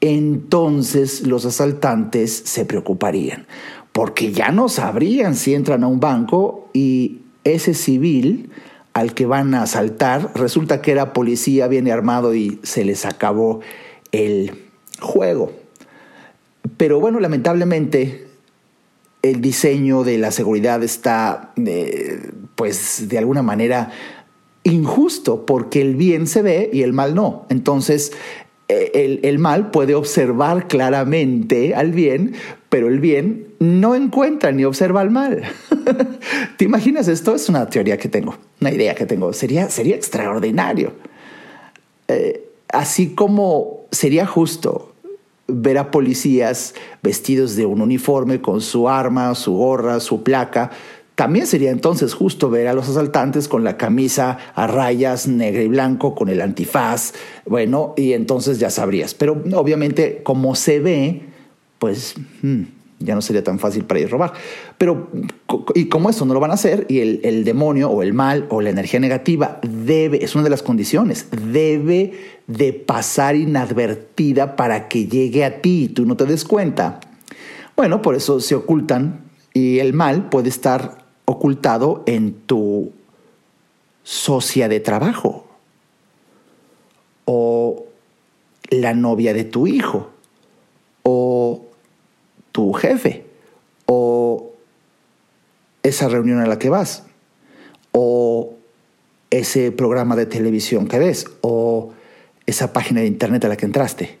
[0.00, 3.46] Entonces los asaltantes se preocuparían,
[3.92, 8.50] porque ya no sabrían si entran a un banco y ese civil
[8.96, 13.60] al que van a asaltar, resulta que era policía, viene armado y se les acabó
[14.10, 15.52] el juego.
[16.78, 18.26] Pero bueno, lamentablemente
[19.20, 23.90] el diseño de la seguridad está, eh, pues, de alguna manera
[24.64, 27.44] injusto, porque el bien se ve y el mal no.
[27.50, 28.14] Entonces,
[28.68, 32.32] eh, el, mal puede observar claramente al bien,
[32.76, 35.44] pero el bien no encuentra ni observa al mal.
[36.58, 37.34] ¿Te imaginas esto?
[37.34, 39.32] Es una teoría que tengo, una idea que tengo.
[39.32, 40.92] Sería, sería extraordinario.
[42.06, 44.92] Eh, así como sería justo
[45.46, 50.70] ver a policías vestidos de un uniforme con su arma, su gorra, su placa,
[51.14, 55.68] también sería entonces justo ver a los asaltantes con la camisa a rayas negra y
[55.68, 57.14] blanco, con el antifaz,
[57.46, 59.14] bueno, y entonces ya sabrías.
[59.14, 61.35] Pero obviamente como se ve,
[61.86, 62.62] pues hmm,
[62.98, 64.32] ya no sería tan fácil para ir a robar.
[64.76, 65.08] Pero,
[65.76, 68.60] y como eso no lo van a hacer, y el, demonio o el mal o
[68.60, 72.14] la energía negativa debe, es una de las condiciones, debe
[72.48, 76.98] de pasar inadvertida para que llegue a ti y tú no te des cuenta.
[77.76, 79.20] Bueno, por eso se ocultan
[79.54, 82.90] y el mal puede estar ocultado en tu
[84.02, 85.46] socia de trabajo
[87.26, 87.84] o
[88.70, 90.10] la novia de tu hijo
[92.56, 93.22] tu jefe
[93.84, 94.54] o
[95.82, 97.02] esa reunión a la que vas
[97.92, 98.54] o
[99.28, 101.92] ese programa de televisión que ves o
[102.46, 104.18] esa página de internet a la que entraste.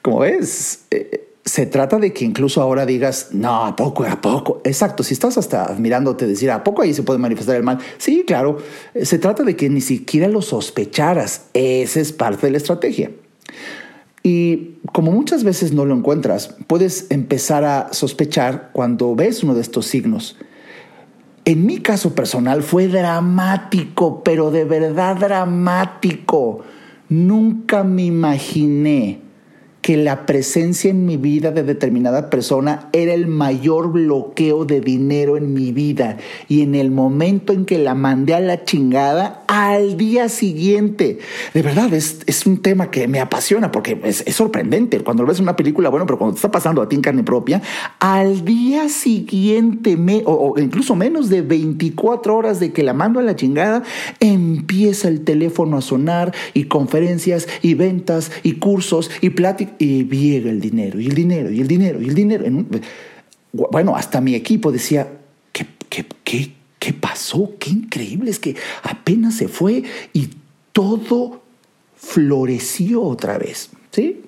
[0.00, 4.04] Como ves, eh, se trata de que incluso ahora digas, no, ¿a poco?
[4.04, 4.60] ¿A poco?
[4.62, 7.80] Exacto, si estás hasta admirándote decir, ¿a poco ahí se puede manifestar el mal?
[7.98, 8.58] Sí, claro,
[9.02, 11.46] se trata de que ni siquiera lo sospecharas.
[11.52, 13.10] Esa es parte de la estrategia.
[14.22, 19.62] Y como muchas veces no lo encuentras, puedes empezar a sospechar cuando ves uno de
[19.62, 20.36] estos signos.
[21.44, 26.60] En mi caso personal fue dramático, pero de verdad dramático.
[27.08, 29.29] Nunca me imaginé
[29.82, 35.36] que la presencia en mi vida de determinada persona era el mayor bloqueo de dinero
[35.36, 36.18] en mi vida.
[36.48, 41.18] Y en el momento en que la mandé a la chingada, al día siguiente,
[41.54, 45.00] de verdad, es, es un tema que me apasiona porque es, es sorprendente.
[45.00, 47.62] Cuando ves una película, bueno, pero cuando te está pasando a ti en carne propia,
[48.00, 53.22] al día siguiente, o, o incluso menos de 24 horas de que la mando a
[53.22, 53.82] la chingada,
[54.20, 60.50] empieza el teléfono a sonar y conferencias y ventas y cursos y pláticas y llega
[60.50, 62.44] el dinero, y el dinero, y el dinero, y el dinero.
[63.52, 65.08] bueno, hasta mi equipo decía,
[65.52, 67.52] ¿qué, qué, qué, qué pasó?
[67.58, 70.30] Qué increíble, es que apenas se fue y
[70.72, 71.42] todo
[71.96, 74.22] floreció otra vez, ¿sí?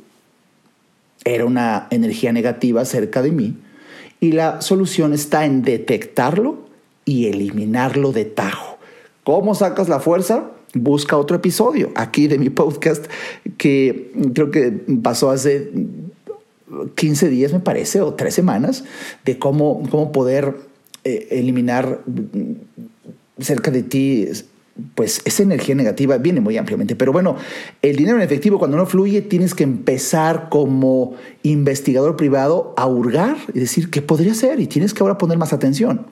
[1.24, 3.56] Era una energía negativa cerca de mí
[4.20, 6.66] y la solución está en detectarlo
[7.04, 8.78] y eliminarlo de tajo.
[9.24, 10.50] ¿Cómo sacas la fuerza?
[10.74, 13.04] Busca otro episodio aquí de mi podcast
[13.56, 15.70] que creo que pasó hace
[16.94, 18.84] 15 días, me parece, o tres semanas,
[19.24, 20.56] de cómo, cómo poder
[21.04, 22.00] eh, eliminar
[23.38, 24.28] cerca de ti
[24.94, 26.96] pues esa energía negativa viene muy ampliamente.
[26.96, 27.36] Pero bueno,
[27.82, 33.36] el dinero en efectivo cuando no fluye tienes que empezar como investigador privado a hurgar
[33.52, 36.06] y decir qué podría ser y tienes que ahora poner más atención.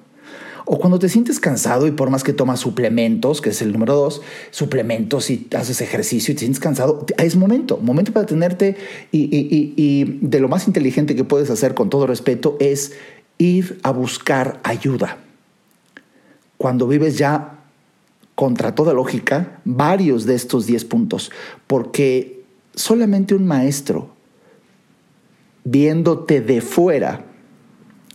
[0.72, 3.96] O cuando te sientes cansado y por más que tomas suplementos, que es el número
[3.96, 8.76] dos, suplementos y haces ejercicio y te sientes cansado, es momento, momento para tenerte
[9.10, 12.92] y, de lo más inteligente que puedes hacer con todo respeto es
[13.36, 15.18] ir a buscar ayuda.
[16.56, 17.64] Cuando vives ya
[18.36, 21.32] contra toda lógica, varios de estos 10 puntos,
[21.66, 22.44] porque
[22.76, 24.10] solamente un maestro
[25.64, 27.24] viéndote de fuera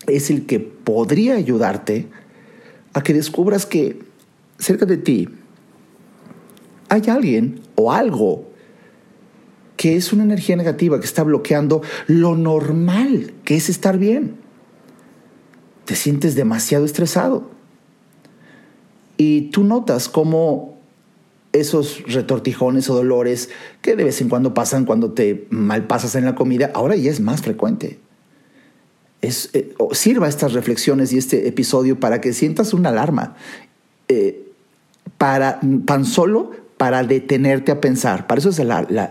[0.07, 2.07] es el que podría ayudarte
[2.95, 3.99] a que descubras que
[4.57, 5.27] cerca de ti
[6.87, 8.49] hay alguien o algo
[9.75, 14.37] que es una energía negativa que está bloqueando lo normal que es estar bien.
[15.83, 17.49] Te sientes demasiado estresado.
[19.17, 20.79] Y tú notas cómo
[21.51, 23.49] esos retortijones o dolores
[23.81, 27.19] que de vez en cuando pasan cuando te malpasas en la comida, ahora ya es
[27.19, 27.99] más frecuente
[29.25, 33.35] eh, sirva estas reflexiones y este episodio para que sientas una alarma,
[34.07, 34.47] eh,
[35.17, 38.27] para tan solo para detenerte a pensar.
[38.27, 38.61] Para eso es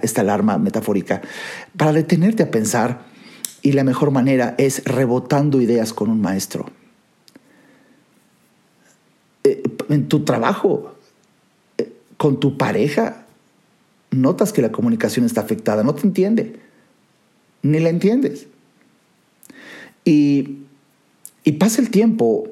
[0.03, 1.23] esta alarma metafórica,
[1.77, 3.07] para detenerte a pensar
[3.63, 6.67] y la mejor manera es rebotando ideas con un maestro.
[9.45, 10.95] Eh, en tu trabajo,
[12.17, 13.25] con tu pareja,
[14.11, 16.61] notas que la comunicación está afectada, no te entiende,
[17.63, 18.47] ni la entiendes.
[20.05, 20.59] Y,
[21.59, 22.49] pasa el tiempo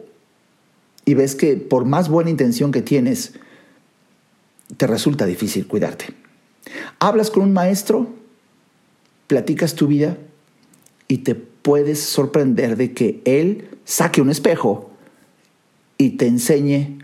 [1.04, 3.34] y ves que por más buena intención que tienes,
[4.76, 6.06] te resulta difícil cuidarte.
[6.98, 8.08] Hablas con un maestro,
[9.26, 10.16] platicas tu vida
[11.08, 14.90] y te puedes sorprender de que él saque un espejo
[15.98, 16.98] y te enseñe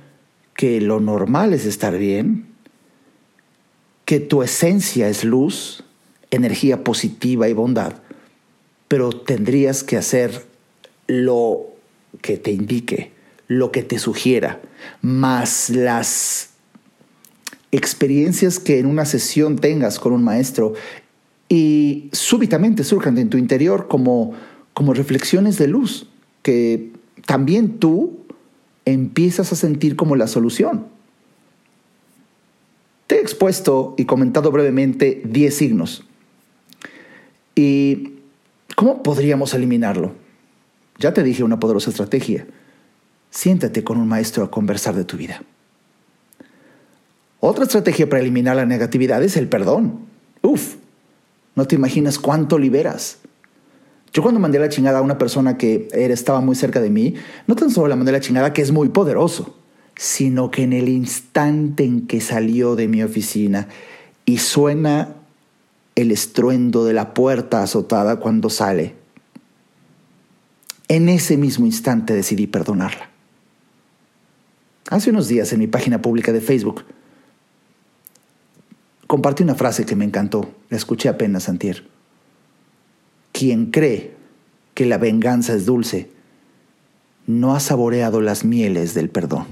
[0.55, 2.47] que lo normal es estar bien,
[4.05, 5.85] que tu esencia es luz,
[6.31, 7.95] energía positiva y bondad
[8.89, 10.47] pero tendrías que hacer
[11.07, 11.67] lo
[12.23, 13.13] que te indique,
[13.47, 14.61] lo que te sugiera,
[15.03, 16.51] más las
[17.71, 20.75] experiencias que en una sesión tengas con un maestro
[21.49, 24.33] y súbitamente surjan en tu interior como,
[24.73, 26.09] como reflexiones de luz
[26.43, 26.93] que
[27.27, 28.21] también tú
[28.87, 30.87] empiezas a sentir como la solución.
[33.07, 36.05] Te he expuesto y comentado brevemente 10 signos.
[37.55, 38.18] Y
[38.79, 40.13] ¿Cómo podríamos eliminarlo?
[41.01, 42.47] Ya te dije una poderosa estrategia.
[43.29, 45.43] Siéntate con un maestro a conversar de tu vida.
[47.41, 50.07] Otra estrategia para eliminar la negatividad es el perdón.
[50.43, 50.77] Uf,
[51.57, 53.19] no te imaginas cuánto liberas.
[54.13, 57.15] Yo cuando mandé la chingada a una persona que estaba muy cerca de mí,
[57.49, 59.57] no tan solo la mandé la chingada que es muy poderoso,
[59.97, 63.67] sino que en el instante en que salió de mi oficina
[64.25, 65.17] y suena
[65.99, 68.95] el estruendo de la puerta azotada cuando sale.
[70.87, 73.11] En ese mismo instante decidí perdonarla.
[74.91, 76.85] Hace unos días en mi página pública de Facebook
[79.09, 81.89] compartí una frase que me encantó, la escuché apenas antier.
[83.33, 84.15] Quien cree
[84.75, 86.13] que la venganza es dulce,
[87.27, 89.47] no ha saboreado las mieles del perdón.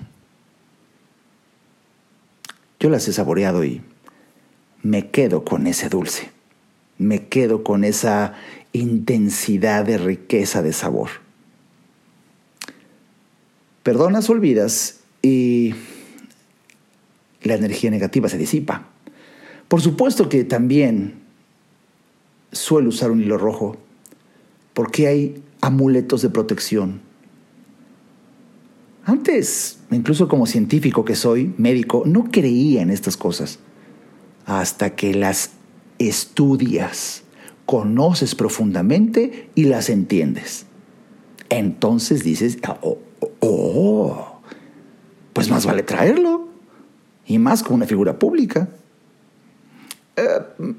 [2.79, 3.83] Yo las he saboreado y
[4.85, 6.36] me quedo con ese dulce
[6.99, 8.35] me quedo con esa
[8.73, 11.11] intensidad de riqueza de sabor.
[13.83, 15.75] Perdonas, olvidas y
[17.43, 18.89] la energía negativa se disipa.
[19.68, 21.27] Por supuesto que también
[22.57, 23.77] suele usar un hilo rojo?
[24.75, 27.01] ¿Por qué hay amuletos de protección?
[29.05, 33.61] Antes, incluso como científico que soy, médico, no creía en estas cosas.
[34.47, 35.53] Hasta que las
[35.99, 37.22] estudias,
[37.64, 40.66] conoces profundamente y las entiendes.
[41.49, 42.99] Entonces dices, oh,
[43.40, 44.40] oh,
[45.32, 46.49] pues más vale traerlo.
[47.26, 48.68] Y más con una figura pública.
[50.16, 50.74] Eh,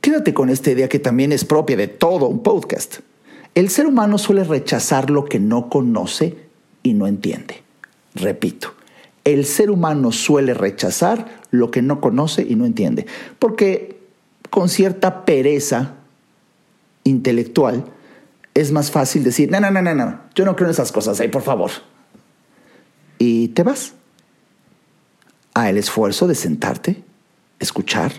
[0.00, 3.00] quédate con esta idea que también es propia de todo un podcast.
[3.54, 6.36] El ser humano suele rechazar lo que no conoce
[6.82, 7.62] y no entiende.
[8.14, 8.74] Repito,
[9.24, 13.06] el ser humano suele rechazar lo que no conoce y no entiende,
[13.38, 14.00] porque
[14.54, 15.94] con cierta pereza
[17.02, 17.86] intelectual
[18.54, 21.18] es más fácil decir, no, no, no, no, no, yo no creo en esas cosas,
[21.18, 21.72] ahí, por favor.
[23.18, 23.94] Y te vas
[25.54, 27.02] a el esfuerzo de sentarte,
[27.58, 28.12] escuchar,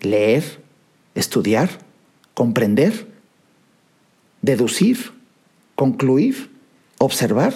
[0.00, 0.60] leer,
[1.14, 1.70] estudiar,
[2.34, 3.06] comprender,
[4.42, 5.12] deducir,
[5.76, 6.50] concluir,
[6.98, 7.54] observar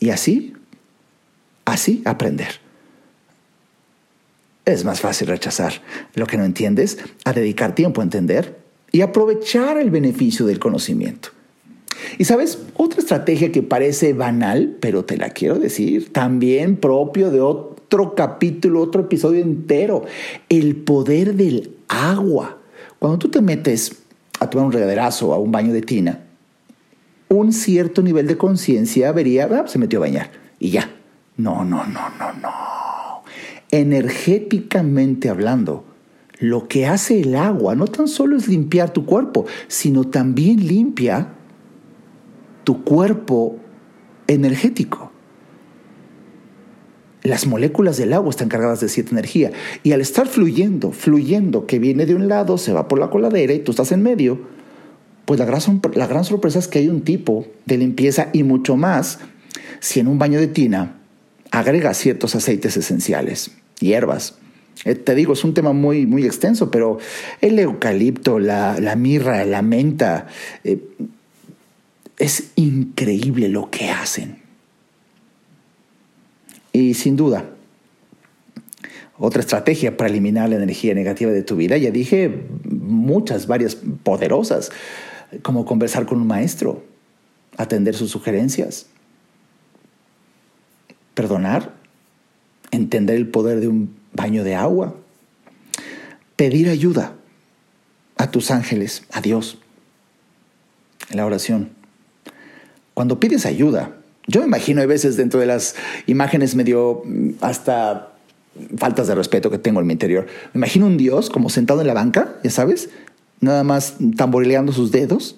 [0.00, 0.52] y así,
[1.64, 2.63] así aprender.
[4.64, 5.74] Es más fácil rechazar
[6.14, 8.58] lo que no entiendes a dedicar tiempo a entender
[8.92, 11.30] y aprovechar el beneficio del conocimiento.
[12.18, 17.40] Y sabes, otra estrategia que parece banal, pero te la quiero decir, también propio de
[17.40, 20.04] otro capítulo, otro episodio entero,
[20.48, 22.58] el poder del agua.
[22.98, 24.02] Cuando tú te metes
[24.40, 26.20] a tomar un regaderazo o a un baño de tina,
[27.28, 30.90] un cierto nivel de conciencia vería, ah, se metió a bañar y ya.
[31.36, 32.63] No, no, no, no, no.
[33.74, 35.84] Energéticamente hablando,
[36.38, 41.30] lo que hace el agua no tan solo es limpiar tu cuerpo, sino también limpia
[42.62, 43.56] tu cuerpo
[44.28, 45.10] energético.
[47.24, 49.50] Las moléculas del agua están cargadas de cierta energía
[49.82, 53.54] y al estar fluyendo, fluyendo, que viene de un lado, se va por la coladera
[53.54, 54.38] y tú estás en medio,
[55.24, 55.60] pues la gran,
[55.94, 59.18] la gran sorpresa es que hay un tipo de limpieza y mucho más
[59.80, 61.00] si en un baño de tina
[61.50, 63.50] agrega ciertos aceites esenciales,
[63.84, 64.38] hierbas.
[64.84, 66.98] Eh, te digo, es un tema muy, muy extenso, pero
[67.40, 70.26] el eucalipto, la, mirra, la menta,
[70.64, 70.80] eh,
[72.18, 74.38] es increíble lo que hacen.
[76.72, 77.50] Y sin duda,
[79.16, 84.72] otra estrategia para eliminar la energía negativa de tu vida, ya dije muchas, varias poderosas,
[85.42, 86.84] como conversar con un maestro,
[87.56, 88.86] atender sus sugerencias,
[91.14, 91.83] perdonar,
[92.74, 94.94] entender el poder de un baño de agua,
[96.36, 97.14] pedir ayuda
[98.16, 99.58] a tus ángeles, a Dios,
[101.10, 101.70] en la oración
[102.94, 103.90] cuando pides ayuda,
[104.26, 105.74] yo me imagino a veces dentro de las
[106.06, 108.12] imágenes medio mm, hasta
[108.78, 110.26] faltas de respeto que tengo en mi interior.
[110.52, 112.88] Me imagino un Dios como sentado en la banca, ya sabes,
[113.40, 115.36] nada más tamborileando sus dedos,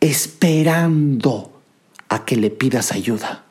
[0.00, 1.52] esperando
[2.08, 3.44] a que le pidas ayuda.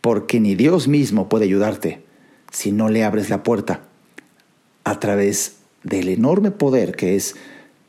[0.00, 2.02] Porque ni Dios mismo puede ayudarte
[2.50, 3.82] si no le abres la puerta
[4.84, 7.36] a través del enorme poder que es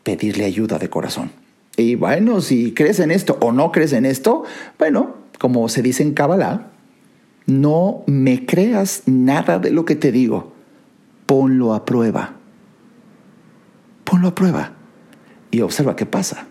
[0.04, 1.32] pedirle ayuda de corazón.
[1.78, 4.44] Y bueno, si crees en esto o no crees en esto,
[4.78, 6.68] bueno, como se dice en Kabbalah,
[7.46, 10.54] no me creas nada de lo que te digo.
[11.26, 12.36] Ponlo a prueba.
[14.04, 14.74] Ponlo a prueba
[15.50, 16.48] y observa qué pasa.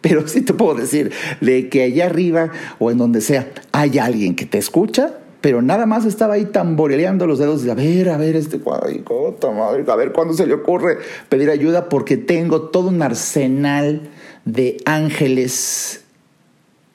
[0.00, 4.36] Pero sí te puedo decir de que allá arriba o en donde sea hay alguien
[4.36, 8.16] que te escucha, pero nada más estaba ahí tamboreleando los dedos de a ver, a
[8.16, 12.88] ver, este cuadricota, madre, a ver cuándo se le ocurre pedir ayuda porque tengo todo
[12.88, 14.08] un arsenal
[14.44, 16.04] de ángeles,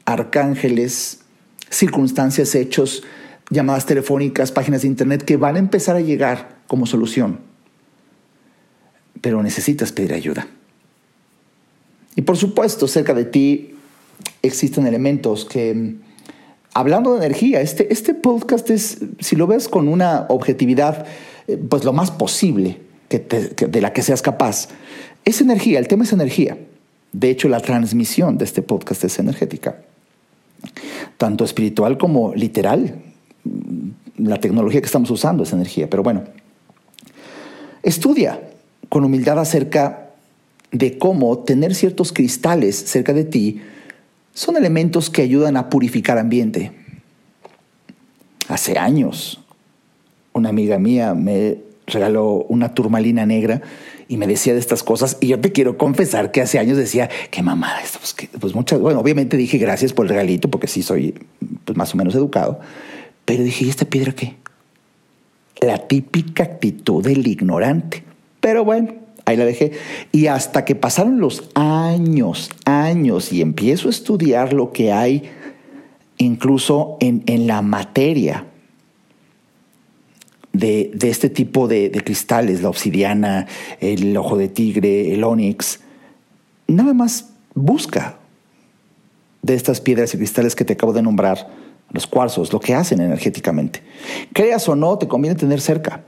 [0.05, 1.21] arcángeles,
[1.69, 3.03] circunstancias, hechos,
[3.49, 7.39] llamadas telefónicas, páginas de internet que van a empezar a llegar como solución.
[9.21, 10.47] Pero necesitas pedir ayuda.
[12.15, 13.75] Y por supuesto, cerca de ti
[14.41, 15.95] existen elementos que,
[16.73, 21.05] hablando de energía, este, este podcast es, si lo ves con una objetividad,
[21.47, 24.69] eh, pues lo más posible que de la que seas capaz,
[25.25, 26.57] es energía, el tema es energía.
[27.11, 29.77] De hecho, la transmisión de este podcast es energética,
[31.17, 33.01] tanto espiritual como literal.
[34.17, 36.23] La tecnología que estamos usando es energía, pero bueno.
[37.83, 38.39] Estudia
[38.89, 40.02] con humildad acerca
[40.73, 43.61] de cómo tener ciertos cristales cerca de ti
[44.33, 46.71] son elementos que ayudan a purificar ambiente.
[48.49, 49.39] Hace años,
[50.33, 53.61] una amiga mía me regaló una turmalina negra
[54.07, 55.17] y me decía de estas cosas.
[55.21, 57.99] Y yo te quiero confesar que hace años decía, qué mamada esto.
[57.99, 61.13] Pues, pues, muchas, bueno, obviamente dije gracias por el regalito, porque sí soy
[61.63, 62.59] pues, más o menos educado.
[63.25, 64.35] Pero dije, ¿y esta piedra qué?
[65.61, 68.03] La típica actitud del ignorante.
[68.41, 69.73] Pero bueno, ahí la dejé.
[70.11, 75.29] Y hasta que pasaron los años, años, y empiezo a estudiar lo que hay
[76.17, 78.45] incluso en, la materia
[80.53, 83.47] de, este tipo de, de, cristales, la obsidiana,
[83.79, 85.81] el ojo de tigre, el onix,
[86.67, 88.19] nada más busca
[89.41, 91.49] de estas piedras y cristales que te acabo de nombrar,
[91.89, 93.81] los cuarzos, lo que hacen energéticamente.
[94.33, 96.03] Creas o no, te conviene tener cerca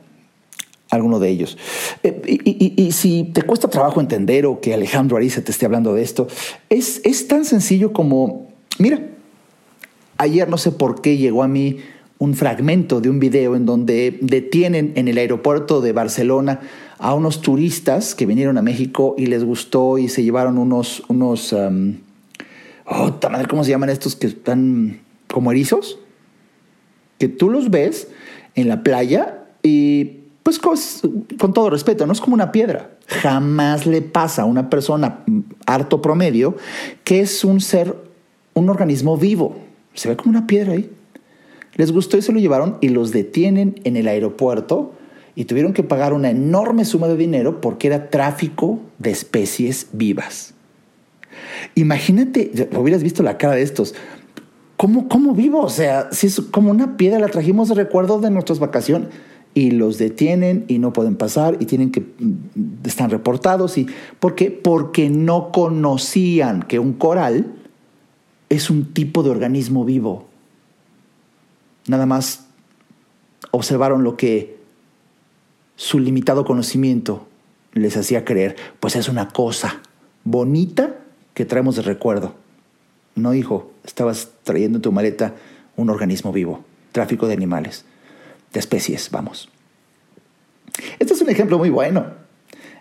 [0.95, 1.57] alguno de ellos.
[2.03, 6.01] Eh, y, si te cuesta trabajo entender o que Alejandro Ariza te esté hablando de
[6.01, 6.27] esto,
[6.69, 8.47] es, es tan sencillo como,
[8.79, 9.01] mira,
[10.17, 11.79] ayer no sé por qué llegó a mí
[12.17, 16.61] un fragmento de un video en donde detienen en el aeropuerto de Barcelona
[16.97, 21.51] a unos turistas que vinieron a México y les gustó y se llevaron unos, unos,
[21.51, 21.95] um,
[22.85, 23.19] oh,
[23.49, 25.99] ¿cómo se llaman estos que están como erizos?
[27.17, 28.07] Que tú los ves
[28.55, 32.91] en la playa y pues con, todo respeto, no es como una piedra.
[33.07, 35.23] Jamás le pasa a una persona
[35.65, 36.55] harto promedio
[37.03, 37.95] que es un ser,
[38.53, 39.57] un organismo vivo.
[39.95, 40.87] Se ve como una piedra ahí.
[41.73, 44.93] Les gustó y se lo llevaron y los detienen en el aeropuerto
[45.33, 50.53] y tuvieron que pagar una enorme suma de dinero porque era tráfico de especies vivas.
[51.73, 53.95] Imagínate, hubieras visto la cara de estos.
[54.77, 55.61] ¿Cómo, cómo vivo?
[55.61, 59.09] O sea, si es como una piedra, la trajimos de recuerdo de nuestras vacaciones
[59.55, 63.87] y los detienen y no pueden pasar y tienen que mm, están reportados y
[64.19, 64.51] ¿por qué?
[64.51, 67.55] Porque no conocían que un coral
[68.49, 70.27] es un tipo de organismo vivo.
[71.87, 72.47] Nada más
[73.51, 74.57] observaron lo que
[75.77, 77.25] su limitado conocimiento
[77.71, 79.81] les hacía creer, pues es una cosa
[80.25, 80.97] bonita
[81.33, 82.35] que traemos de recuerdo.
[83.15, 85.33] No, hijo, estabas trayendo en tu maleta
[85.77, 87.85] un organismo vivo, tráfico de animales
[88.53, 89.49] de especies, vamos.
[90.99, 92.07] Este es un ejemplo muy bueno,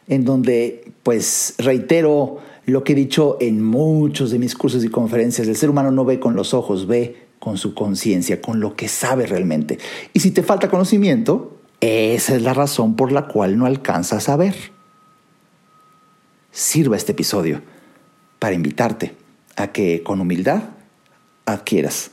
[0.09, 5.49] en donde, pues, reitero lo que he dicho en muchos de mis cursos y conferencias,
[5.49, 8.89] el ser humano no ve con los ojos, ve con su conciencia, con lo que
[8.89, 9.79] sabe realmente.
[10.13, 14.37] Y si te falta conocimiento, esa es la razón por la cual no alcanzas a
[14.37, 14.55] ver.
[16.53, 17.61] Sirva este episodio
[18.39, 19.15] para invitarte
[19.57, 20.63] a que con humildad
[21.45, 22.13] adquieras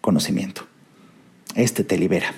[0.00, 0.66] conocimiento.
[1.54, 2.34] Este te libera.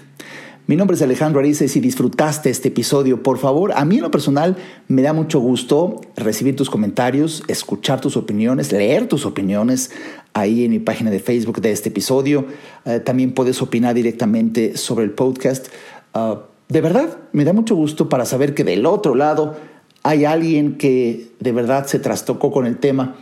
[0.69, 4.03] Mi nombre es Alejandro Ariza y si disfrutaste este episodio, por favor, a mí en
[4.03, 4.55] lo personal
[4.87, 9.91] me da mucho gusto recibir tus comentarios, escuchar tus opiniones, leer tus opiniones
[10.35, 12.45] ahí en mi página de Facebook de este episodio.
[12.85, 15.69] Eh, también puedes opinar directamente sobre el podcast.
[16.13, 19.57] Ah, de verdad, me da mucho gusto para saber que del otro lado
[20.03, 23.17] hay alguien que de verdad se trastocó con el tema.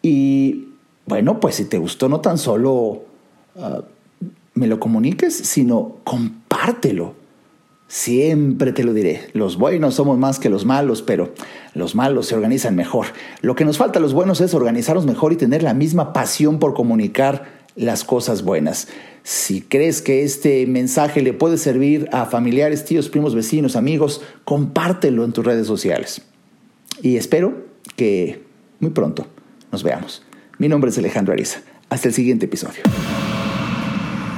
[0.00, 0.68] Y
[1.04, 3.02] bueno, pues si te gustó, no tan solo...
[3.54, 3.82] Ah,
[4.52, 5.96] me lo comuniques, sino
[6.60, 7.14] compártelo.
[7.88, 9.30] Siempre te lo diré.
[9.32, 11.32] Los buenos somos más que los malos, pero
[11.74, 13.06] los malos se organizan mejor.
[13.40, 16.58] Lo que nos falta a los buenos es organizarnos mejor y tener la misma pasión
[16.58, 18.88] por comunicar las cosas buenas.
[19.22, 25.24] Si crees que este mensaje le puede servir a familiares, tíos, primos, vecinos, amigos, compártelo
[25.24, 26.22] en tus redes sociales.
[27.02, 27.54] Y espero
[27.96, 28.42] que
[28.78, 29.26] muy pronto
[29.72, 30.22] nos veamos.
[30.58, 31.60] Mi nombre es Alejandro Ariza.
[31.88, 32.82] Hasta el siguiente episodio.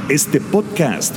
[0.09, 1.17] Este podcast